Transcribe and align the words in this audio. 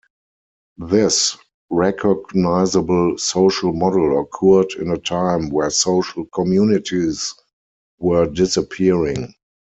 This 0.79 1.37
recognizable 1.69 3.19
social 3.19 3.71
model 3.71 4.19
occurred 4.19 4.71
in 4.81 4.89
a 4.89 4.97
time 4.97 5.51
where 5.51 5.69
social 5.69 6.25
communities 6.33 7.35
were 7.99 8.25
disappearing. 8.25 9.35